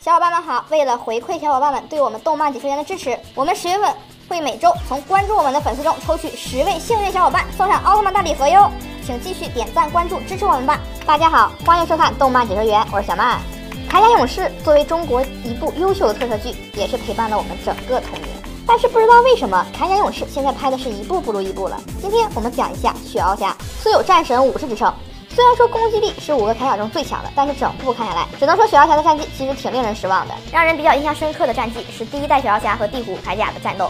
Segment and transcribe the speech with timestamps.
[0.00, 3.92] 小伙伴们好，为了回馈小伙伴们对我们动漫解说员的支持，我们十月份
[4.28, 8.70] 会每周从关注我们的粉丝中抽取十位幸运小伙伴，送上奥特曼大礼盒哟！
[9.04, 10.78] 请继续点赞关注支持我们吧。
[11.04, 13.40] 大家好，欢迎收看动漫解说员，我是小曼。
[13.90, 18.28] 铠甲勇士作为中国一部优秀的特色剧，也是陪伴了我们整个童年。
[18.64, 21.76] 但是不知道为什么，铠甲勇士现在拍的是一部不如一部了。
[22.00, 24.94] 今天我们讲一下雪獒侠，素有战神武士之称。
[25.38, 30.34] 虽然说攻击力是五个铠甲中最强的，但是整部看下来，只能说雪翱侠的战绩其实挺令人失望的。
[30.50, 33.88] 让人比较印象深刻的战绩是第一代雪翱侠和地虎铠甲的战斗。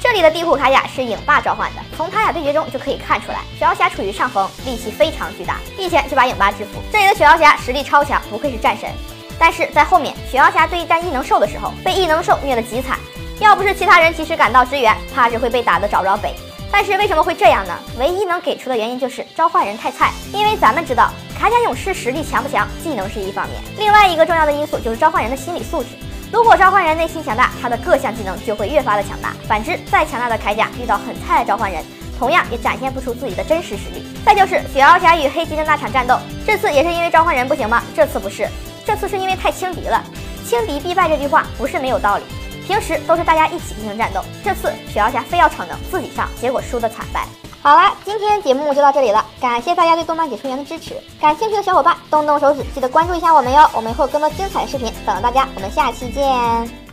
[0.00, 6.80] 这里的地虎铠甲是影霸召唤的，从他俩对决中就可以看出来，雪翱侠处于上风，力气非常巨大，一拳就把影霸制服。
[6.92, 8.88] 这里的雪翱侠实力超强，不愧是战神。
[9.36, 13.00] 但是在后面，雪翱侠对战异能兽的时候，被异能兽虐得极惨，
[13.40, 16.32] 要不是其他人及时赶到支援，怕是会被打得找不着北。
[16.76, 17.72] 但是为什么会这样呢？
[18.00, 21.08] 唯一能给出的原因就是召唤人太菜，因为咱们知道。
[21.38, 25.90] 铠甲勇士实力强不强，技能是一方面，另外一个重要的因素就是召唤人的心理素质。
[26.32, 29.36] 如果召唤人内心强大，他的各项技能就会越发的强大。
[29.46, 31.80] 反之，再强大的铠甲遇到很菜的召唤人，
[32.18, 34.04] 同样也展现不出自己的真实实力。
[34.26, 37.84] 再就是雪獒侠与黑金的那场战斗，这次也是因为召唤人不行吗？
[37.94, 38.48] 这次不是，
[38.84, 40.02] 这次是因为太轻敌了。
[40.44, 42.24] 轻敌必败这句话不是没有道理，
[42.66, 47.26] 平时都是大家一起进行战斗，这次雪妖侠非要逞能自己上，结果输的惨败。
[47.62, 50.94] 好了，今天节目就到这里了，感谢大家对动漫解说员的支持。
[51.20, 55.48] 感兴趣的小伙伴动动手指，记得关注一下我们哟，我们会有更多精彩的视频等着大家。
[55.54, 56.83] 我们下期见。